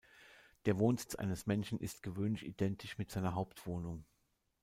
Der 0.65 0.79
Wohnsitz 0.79 1.13
eines 1.13 1.45
Menschen 1.45 1.79
ist 1.79 2.01
gewöhnlich 2.01 2.43
identisch 2.43 2.97
mit 2.97 3.11
seiner 3.11 3.35
Hauptwohnung. 3.35 4.03